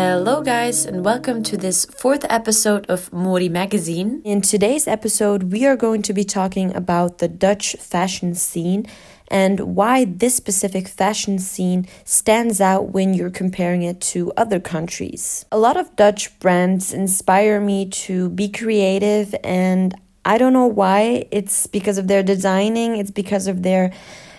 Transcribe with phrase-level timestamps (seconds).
[0.00, 4.22] Hello, guys, and welcome to this fourth episode of Mori Magazine.
[4.24, 8.86] In today's episode, we are going to be talking about the Dutch fashion scene
[9.26, 15.44] and why this specific fashion scene stands out when you're comparing it to other countries.
[15.50, 21.26] A lot of Dutch brands inspire me to be creative, and I don't know why.
[21.32, 23.92] It's because of their designing, it's because of their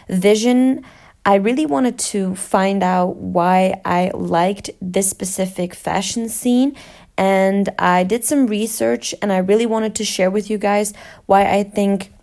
[0.07, 0.85] vision.
[1.25, 6.75] I really wanted to find out why I liked this specific fashion scene.
[7.17, 10.93] And I did some research and I really wanted to share with you guys
[11.25, 12.13] why I think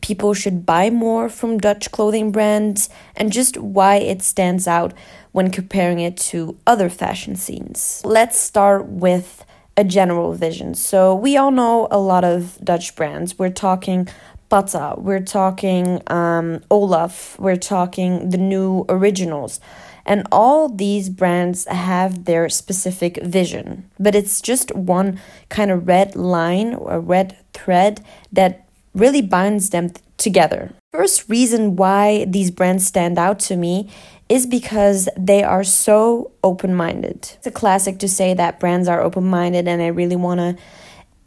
[0.00, 4.92] people should buy more from Dutch clothing brands and just why it stands out
[5.32, 8.02] when comparing it to other fashion scenes.
[8.04, 9.44] Let's start with
[9.76, 10.74] a general vision.
[10.74, 13.38] So, we all know a lot of Dutch brands.
[13.38, 14.08] We're talking
[14.48, 19.60] Patta, we're talking um, Olaf, we're talking the new originals.
[20.06, 26.16] And all these brands have their specific vision, but it's just one kind of red
[26.16, 30.72] line or red thread that really binds them together.
[30.92, 33.90] First reason why these brands stand out to me
[34.30, 37.32] is because they are so open minded.
[37.36, 40.56] It's a classic to say that brands are open minded, and I really want to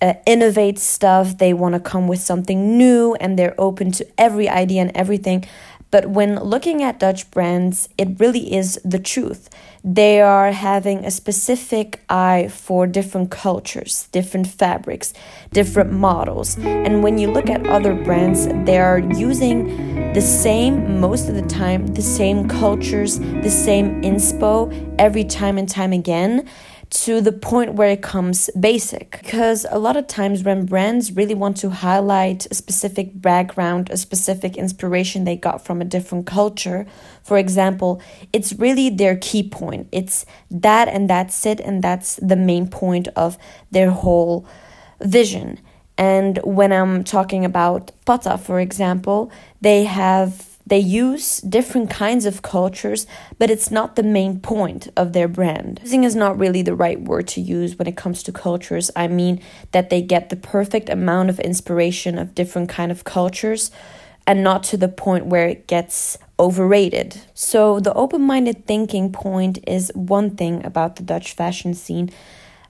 [0.02, 4.50] uh, innovate stuff, they want to come with something new, and they're open to every
[4.50, 5.46] idea and everything.
[5.92, 9.50] But when looking at Dutch brands, it really is the truth.
[9.84, 15.14] They are having a specific eye for different cultures, different fabrics,
[15.52, 16.58] different models.
[16.60, 21.46] And when you look at other brands, they are using the same, most of the
[21.48, 26.48] time, the same cultures, the same inspo every time and time again
[26.92, 29.20] to the point where it comes basic.
[29.24, 33.98] Because a lot of times when brands really want to highlight a specific background, a
[33.98, 36.86] specific inspiration they got from a different culture,
[37.24, 38.02] for example,
[38.34, 39.88] it's really their key point.
[39.92, 43.38] It's that and that's it, and that's the main point of
[43.72, 44.46] their whole
[45.02, 45.60] vision.
[45.98, 49.32] And when I'm talking about Patta, for example,
[49.62, 53.06] they have they use different kinds of cultures,
[53.38, 55.82] but it's not the main point of their brand.
[55.84, 58.90] Using is not really the right word to use when it comes to cultures.
[58.96, 59.42] I mean
[59.74, 63.70] that they get the perfect amount of inspiration of different kind of cultures
[64.26, 67.20] and not to the point where it gets overrated.
[67.34, 72.10] So the open-minded thinking point is one thing about the Dutch fashion scene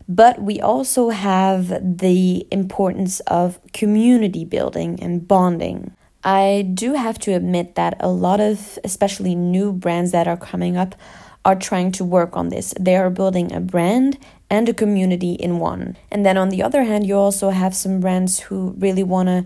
[0.07, 5.95] but we also have the importance of community building and bonding.
[6.23, 10.77] I do have to admit that a lot of, especially new brands that are coming
[10.77, 10.95] up,
[11.43, 12.73] are trying to work on this.
[12.79, 14.17] They are building a brand
[14.49, 15.97] and a community in one.
[16.11, 19.45] And then on the other hand, you also have some brands who really want to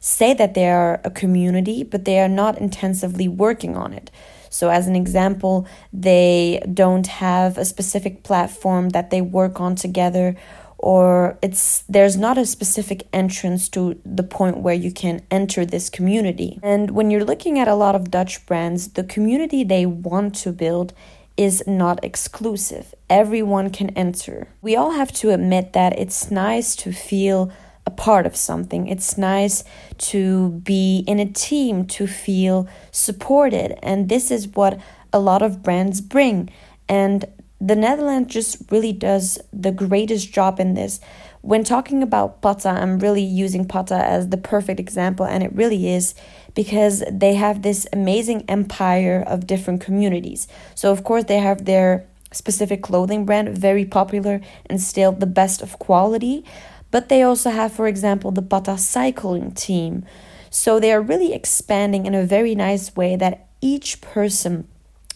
[0.00, 4.10] say that they are a community, but they are not intensively working on it.
[4.50, 10.34] So, as an example, they don't have a specific platform that they work on together
[10.78, 15.88] or it's there's not a specific entrance to the point where you can enter this
[15.90, 16.58] community.
[16.62, 20.52] And when you're looking at a lot of Dutch brands, the community they want to
[20.52, 20.92] build
[21.36, 22.94] is not exclusive.
[23.10, 24.48] Everyone can enter.
[24.62, 27.52] We all have to admit that it's nice to feel
[27.84, 28.88] a part of something.
[28.88, 29.62] It's nice
[29.98, 33.78] to be in a team, to feel supported.
[33.82, 34.80] And this is what
[35.12, 36.50] a lot of brands bring.
[36.88, 37.24] And
[37.60, 41.00] the Netherlands just really does the greatest job in this.
[41.40, 45.88] When talking about Patta, I'm really using Patta as the perfect example, and it really
[45.88, 46.14] is
[46.54, 50.48] because they have this amazing empire of different communities.
[50.74, 55.62] So, of course, they have their specific clothing brand, very popular and still the best
[55.62, 56.44] of quality.
[56.90, 60.04] But they also have, for example, the Patta cycling team.
[60.50, 64.66] So, they are really expanding in a very nice way that each person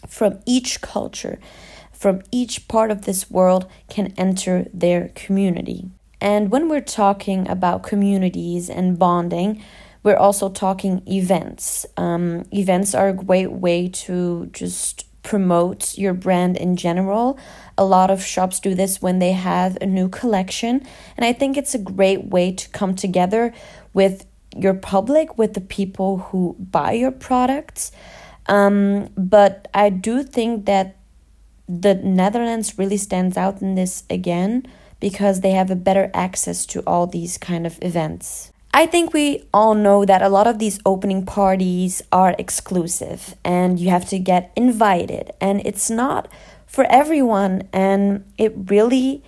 [0.07, 1.39] from each culture
[2.01, 5.87] from each part of this world can enter their community.
[6.19, 9.63] And when we're talking about communities and bonding,
[10.01, 11.85] we're also talking events.
[11.97, 17.37] Um, events are a great way to just promote your brand in general.
[17.77, 20.81] A lot of shops do this when they have a new collection.
[21.17, 23.53] And I think it's a great way to come together
[23.93, 24.25] with
[24.57, 27.91] your public, with the people who buy your products.
[28.47, 30.97] Um, but I do think that
[31.79, 34.65] the Netherlands really stands out in this again
[34.99, 38.51] because they have a better access to all these kind of events.
[38.73, 43.79] I think we all know that a lot of these opening parties are exclusive and
[43.79, 46.29] you have to get invited and it's not
[46.67, 49.23] for everyone and it really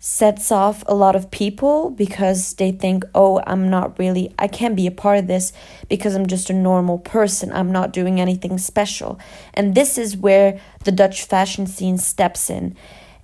[0.00, 4.76] sets off a lot of people because they think, oh, I'm not really, I can't
[4.76, 5.52] be a part of this
[5.88, 7.52] because I'm just a normal person.
[7.52, 9.18] I'm not doing anything special.
[9.54, 12.76] And this is where the Dutch fashion scene steps in.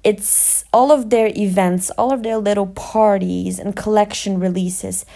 [0.04, 5.06] it's all of their events, all of their little parties and collection releases.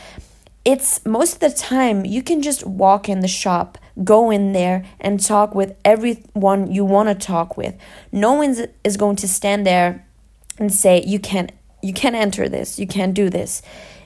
[0.65, 4.85] It's most of the time you can just walk in the shop, go in there
[5.01, 7.75] and talk with everyone you want to talk with.
[8.13, 10.08] No one is going to stand there
[10.59, 11.53] and say you can't
[11.83, 13.63] you can't enter this, you can't do this.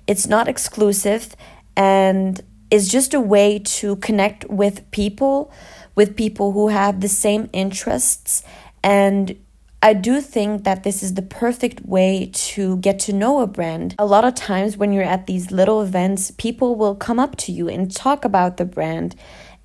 [0.06, 1.34] It's not exclusive
[1.76, 2.40] and
[2.70, 5.52] it's just a way to connect with people,
[5.94, 8.43] with people who have the same interests
[8.82, 9.37] and
[9.84, 13.96] I do think that this is the perfect way to get to know a brand.
[13.99, 17.52] A lot of times, when you're at these little events, people will come up to
[17.52, 19.16] you and talk about the brand.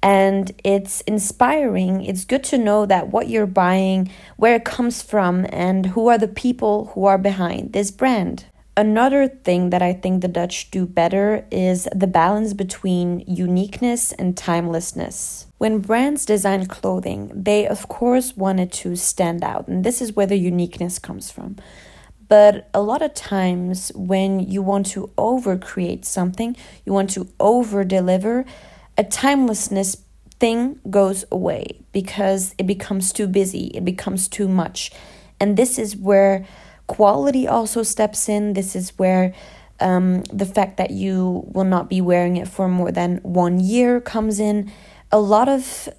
[0.02, 2.04] And it's inspiring.
[2.04, 6.18] It's good to know that what you're buying, where it comes from, and who are
[6.18, 8.46] the people who are behind this brand.
[8.78, 14.38] Another thing that I think the Dutch do better is the balance between uniqueness and
[14.38, 15.48] timelessness.
[15.58, 20.28] When brands design clothing, they of course wanted to stand out, and this is where
[20.28, 21.56] the uniqueness comes from.
[22.28, 26.56] But a lot of times, when you want to over create something,
[26.86, 28.46] you want to over deliver,
[28.98, 29.98] a timelessness
[30.40, 34.92] thing goes away because it becomes too busy, it becomes too much.
[35.40, 36.46] And this is where
[36.88, 38.54] quality also steps in.
[38.54, 39.34] This is where
[39.80, 44.02] um, the fact that you will not be wearing it for more than one year
[44.02, 44.72] comes in.
[45.12, 45.90] A lot of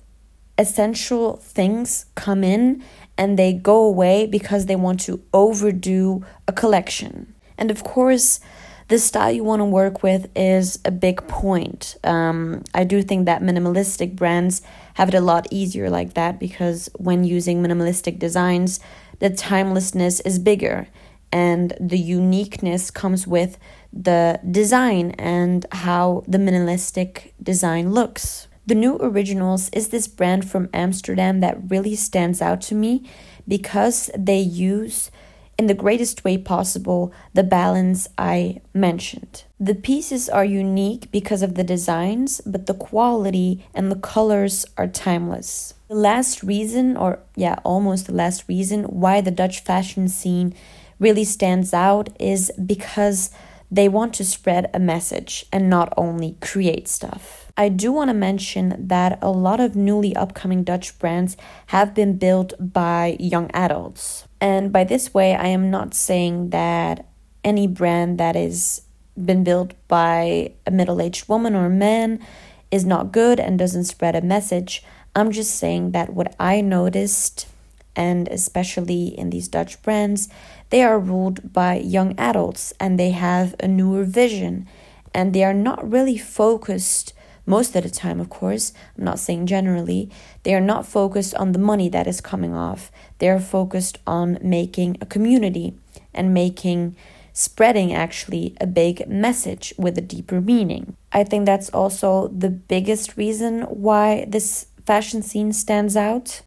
[0.57, 2.83] essential things come in
[3.17, 7.35] and they go away because they want to overdo a collection.
[7.57, 8.41] And of course,
[8.89, 11.97] the style you want to work with is a big point.
[12.05, 14.63] Um, I do think that minimalistic brands
[14.95, 18.81] have it a lot easier like that because when using minimalistic designs,
[19.19, 20.89] the timelessness is bigger
[21.31, 23.59] and the uniqueness comes with
[23.93, 28.49] the design and how the minimalistic design looks.
[28.67, 33.09] The New Originals is this brand from Amsterdam that really stands out to me
[33.47, 35.11] because they use
[35.59, 39.43] in the greatest way possible the balance I mentioned.
[39.59, 44.87] The pieces are unique because of the designs, but the quality and the colors are
[44.87, 45.75] timeless.
[45.89, 50.55] The last reason, or yeah, almost the last reason why the Dutch fashion scene
[51.01, 53.31] really stands out is because
[53.71, 57.48] they want to spread a message and not only create stuff.
[57.59, 62.17] I do want to mention that a lot of newly upcoming Dutch brands have been
[62.17, 64.29] built by young adults.
[64.41, 67.05] And by this way, I am not saying that
[67.43, 68.83] any brand that is
[69.17, 72.25] been built by a middle-aged woman or man
[72.71, 74.85] is not good and doesn't spread a message.
[75.17, 77.49] I'm just saying that what I noticed
[77.97, 80.29] and especially in these Dutch brands,
[80.71, 84.69] they are ruled by young adults and they have a newer vision
[85.13, 87.15] and they are not really focused
[87.49, 90.11] most of the time, of course, I'm not saying generally,
[90.43, 92.93] they are not focused on the money that is coming off.
[93.19, 95.73] They are focused on making a community
[96.13, 96.95] and making,
[97.33, 100.95] spreading actually a big message with a deeper meaning.
[101.11, 106.43] I think that's also the biggest reason why this fashion scene stands out.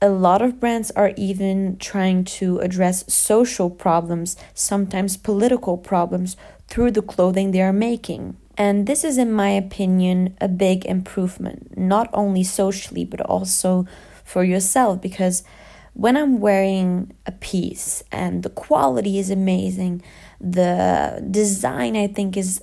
[0.00, 6.36] A lot of brands are even trying to address social problems, sometimes political problems,
[6.68, 8.36] through the clothing they are making.
[8.56, 13.86] And this is, in my opinion, a big improvement, not only socially, but also
[14.24, 15.00] for yourself.
[15.00, 15.42] Because
[15.94, 20.02] when I'm wearing a piece and the quality is amazing,
[20.40, 22.62] the design I think is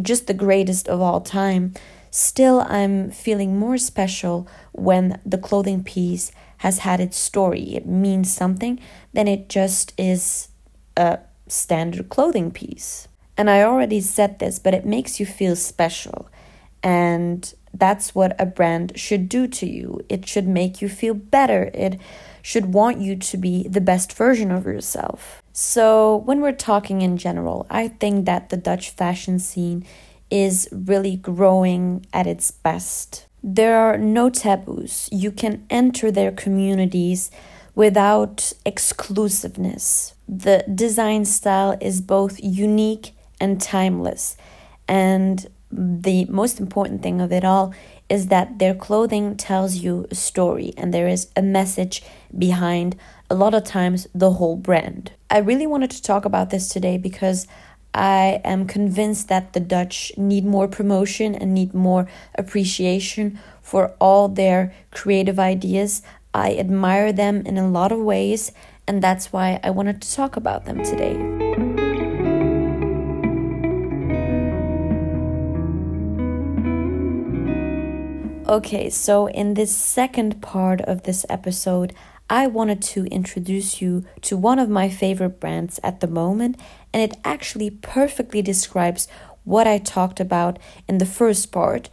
[0.00, 1.74] just the greatest of all time,
[2.10, 7.74] still I'm feeling more special when the clothing piece has had its story.
[7.74, 8.80] It means something
[9.12, 10.48] than it just is
[10.96, 13.08] a standard clothing piece.
[13.36, 16.28] And I already said this, but it makes you feel special.
[16.82, 20.00] And that's what a brand should do to you.
[20.08, 21.70] It should make you feel better.
[21.74, 22.00] It
[22.42, 25.42] should want you to be the best version of yourself.
[25.52, 29.84] So, when we're talking in general, I think that the Dutch fashion scene
[30.30, 33.26] is really growing at its best.
[33.42, 35.08] There are no taboos.
[35.12, 37.30] You can enter their communities
[37.74, 40.14] without exclusiveness.
[40.28, 43.12] The design style is both unique
[43.44, 44.36] and timeless.
[44.88, 47.74] And the most important thing of it all
[48.08, 52.02] is that their clothing tells you a story and there is a message
[52.36, 52.96] behind
[53.30, 55.12] a lot of times the whole brand.
[55.30, 57.46] I really wanted to talk about this today because
[57.92, 64.28] I am convinced that the Dutch need more promotion and need more appreciation for all
[64.28, 66.02] their creative ideas.
[66.32, 68.52] I admire them in a lot of ways,
[68.88, 71.43] and that's why I wanted to talk about them today.
[78.46, 81.94] Okay, so in this second part of this episode,
[82.28, 86.60] I wanted to introduce you to one of my favorite brands at the moment,
[86.92, 89.08] and it actually perfectly describes
[89.44, 91.88] what I talked about in the first part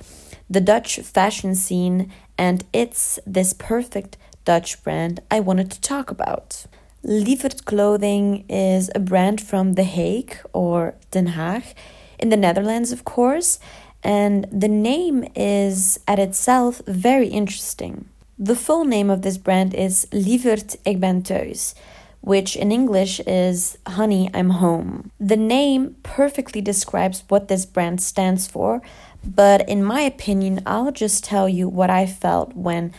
[0.49, 6.65] the Dutch fashion scene, and it's this perfect Dutch brand I wanted to talk about.
[7.05, 11.73] Lieverd Clothing is a brand from The Hague or Den Haag
[12.19, 13.59] in the Netherlands, of course,
[14.03, 18.09] and the name is at itself very interesting.
[18.37, 21.75] The full name of this brand is Lieverd Ik
[22.21, 25.11] which in English is Honey, I'm home.
[25.19, 28.81] The name perfectly describes what this brand stands for,
[29.23, 32.93] but in my opinion, I'll just tell you what I felt when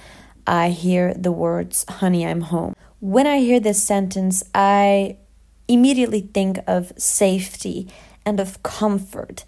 [0.46, 2.74] I hear the words Honey, I'm home.
[3.00, 5.16] When I hear this sentence, I
[5.68, 7.88] immediately think of safety
[8.24, 9.44] and of comfort.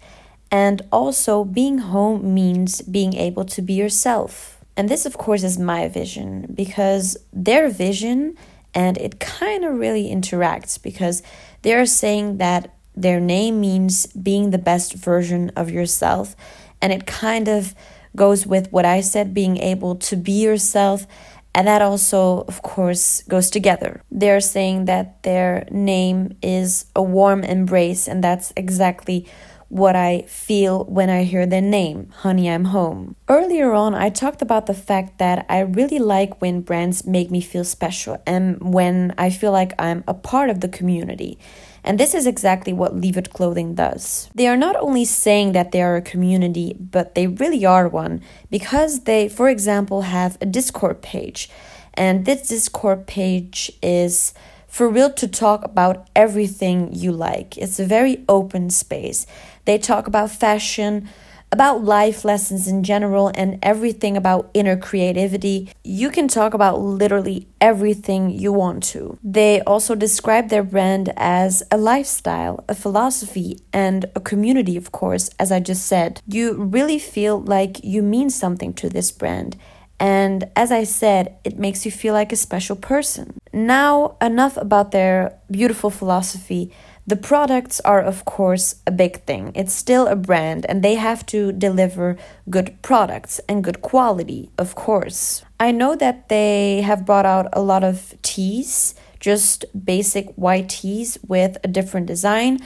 [0.51, 4.63] And also, being home means being able to be yourself.
[4.77, 8.37] And this, of course, is my vision because their vision
[8.73, 11.23] and it kind of really interacts because
[11.61, 16.35] they're saying that their name means being the best version of yourself.
[16.81, 17.73] And it kind of
[18.15, 21.07] goes with what I said being able to be yourself
[21.55, 24.01] and that also, of course, goes together.
[24.11, 29.25] They're saying that their name is a warm embrace, and that's exactly
[29.69, 33.15] what I feel when I hear their name, Honey, I'm Home.
[33.27, 37.41] Earlier on, I talked about the fact that I really like when brands make me
[37.41, 41.39] feel special and when I feel like I'm a part of the community.
[41.83, 44.29] And this is exactly what Lieverd Clothing does.
[44.33, 48.21] They are not only saying that they are a community, but they really are one
[48.49, 51.49] because they, for example, have a Discord page.
[51.93, 54.33] And this Discord page is
[54.67, 57.57] for real to talk about everything you like.
[57.57, 59.25] It's a very open space.
[59.65, 61.09] They talk about fashion,
[61.51, 65.69] about life lessons in general and everything about inner creativity.
[65.83, 69.17] You can talk about literally everything you want to.
[69.23, 75.29] They also describe their brand as a lifestyle, a philosophy, and a community, of course,
[75.39, 76.21] as I just said.
[76.27, 79.55] You really feel like you mean something to this brand.
[79.97, 83.39] And as I said, it makes you feel like a special person.
[83.53, 86.73] Now, enough about their beautiful philosophy.
[87.07, 89.51] The products are, of course, a big thing.
[89.53, 92.17] It's still a brand and they have to deliver
[92.49, 95.43] good products and good quality, of course.
[95.59, 101.19] I know that they have brought out a lot of tees, just basic white tees
[101.27, 102.59] with a different design.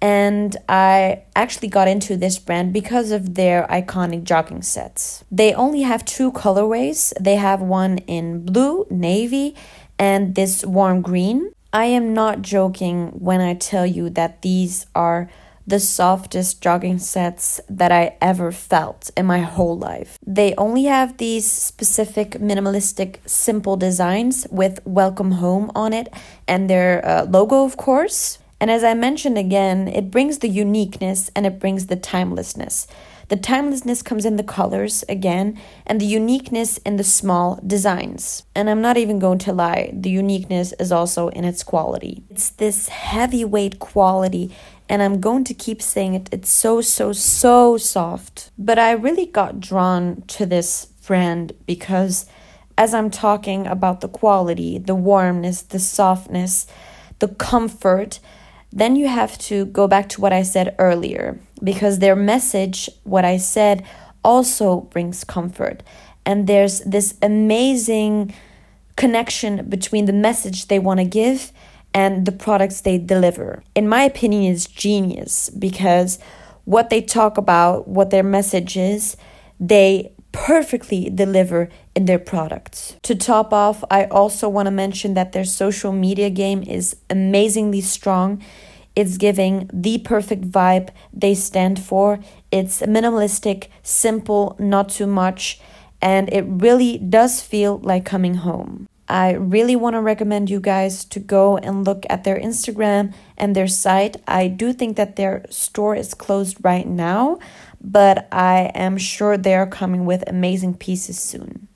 [0.00, 5.24] And I actually got into this brand because of their iconic jogging sets.
[5.32, 7.12] They only have two colorways.
[7.20, 9.56] They have one in blue, navy,
[9.98, 11.52] and this warm green.
[11.72, 15.30] I am not joking when I tell you that these are
[15.66, 20.18] the softest jogging sets that I ever felt in my whole life.
[20.26, 26.12] They only have these specific minimalistic simple designs with welcome home on it
[26.48, 28.38] and their uh, logo of course.
[28.60, 32.86] And as I mentioned again, it brings the uniqueness and it brings the timelessness.
[33.28, 38.42] The timelessness comes in the colors again, and the uniqueness in the small designs.
[38.56, 42.24] And I'm not even going to lie, the uniqueness is also in its quality.
[42.28, 44.52] It's this heavyweight quality,
[44.88, 46.28] and I'm going to keep saying it.
[46.32, 48.50] It's so, so, so soft.
[48.58, 52.26] But I really got drawn to this brand because
[52.76, 56.66] as I'm talking about the quality, the warmness, the softness,
[57.20, 58.18] the comfort,
[58.72, 63.24] then you have to go back to what I said earlier because their message, what
[63.24, 63.84] I said,
[64.24, 65.82] also brings comfort.
[66.24, 68.34] And there's this amazing
[68.96, 71.52] connection between the message they want to give
[71.92, 73.62] and the products they deliver.
[73.74, 76.18] In my opinion, is genius because
[76.64, 79.16] what they talk about, what their message is,
[79.58, 82.96] they perfectly deliver in their products.
[83.02, 87.80] To top off, I also want to mention that their social media game is amazingly
[87.80, 88.42] strong.
[88.96, 92.18] It's giving the perfect vibe they stand for.
[92.50, 95.60] It's minimalistic, simple, not too much,
[96.02, 98.86] and it really does feel like coming home.
[99.10, 103.56] I really want to recommend you guys to go and look at their Instagram and
[103.56, 104.16] their site.
[104.28, 107.40] I do think that their store is closed right now,
[107.80, 111.68] but I am sure they're coming with amazing pieces soon.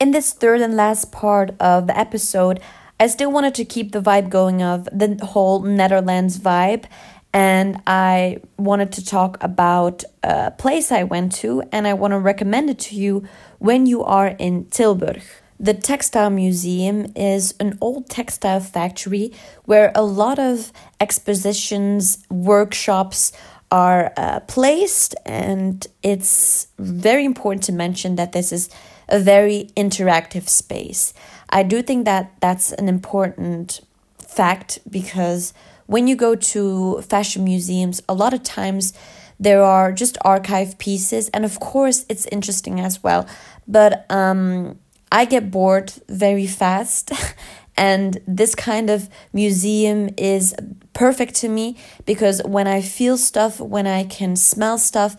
[0.00, 2.60] In this third and last part of the episode,
[3.00, 6.84] I still wanted to keep the vibe going of the whole Netherlands vibe
[7.32, 12.18] and I wanted to talk about a place I went to, and I want to
[12.18, 15.22] recommend it to you when you are in Tilburg.
[15.60, 19.32] The Textile Museum is an old textile factory
[19.64, 23.32] where a lot of expositions, workshops
[23.70, 25.16] are uh, placed.
[25.26, 28.70] And it's very important to mention that this is
[29.08, 31.12] a very interactive space.
[31.50, 33.80] I do think that that's an important
[34.18, 35.52] fact because
[35.86, 38.92] when you go to fashion museums, a lot of times
[39.40, 43.26] there are just archive pieces, and of course, it's interesting as well.
[43.66, 44.78] But um,
[45.10, 47.12] I get bored very fast,
[47.76, 50.54] and this kind of museum is
[50.92, 55.16] perfect to me because when I feel stuff, when I can smell stuff,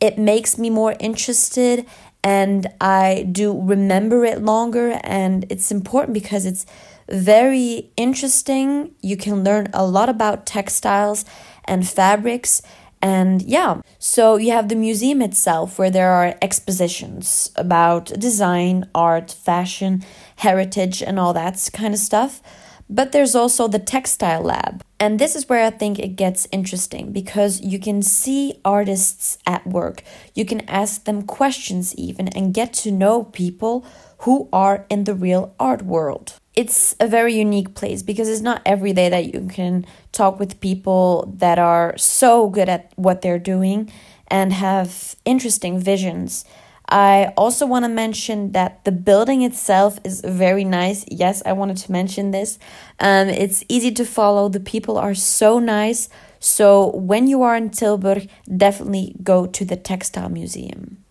[0.00, 1.86] it makes me more interested
[2.24, 5.00] and I do remember it longer.
[5.04, 6.66] And it's important because it's
[7.08, 8.94] very interesting.
[9.00, 11.24] You can learn a lot about textiles
[11.64, 12.62] and fabrics.
[13.00, 19.30] And yeah, so you have the museum itself where there are expositions about design, art,
[19.30, 20.04] fashion,
[20.36, 22.42] heritage, and all that kind of stuff.
[22.90, 24.82] But there's also the textile lab.
[24.98, 29.66] And this is where I think it gets interesting because you can see artists at
[29.66, 30.02] work.
[30.34, 33.84] You can ask them questions, even, and get to know people
[34.18, 36.34] who are in the real art world.
[36.60, 40.60] It's a very unique place because it's not every day that you can talk with
[40.60, 43.92] people that are so good at what they're doing
[44.26, 46.44] and have interesting visions
[46.88, 51.04] I also want to mention that the building itself is very nice.
[51.08, 52.58] Yes, I wanted to mention this.
[52.98, 54.48] Um, it's easy to follow.
[54.48, 56.08] The people are so nice.
[56.40, 61.04] So when you are in Tilburg, definitely go to the Textile Museum.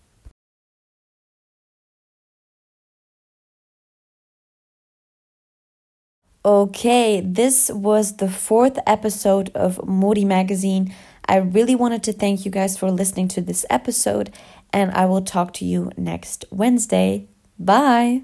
[6.48, 10.94] Okay, this was the fourth episode of Modi Magazine.
[11.28, 14.32] I really wanted to thank you guys for listening to this episode
[14.72, 17.28] and I will talk to you next Wednesday.
[17.58, 18.22] Bye.